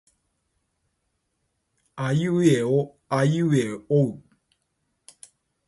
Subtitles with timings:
[1.95, 3.43] あいうえおあいえ
[3.87, 4.23] おう。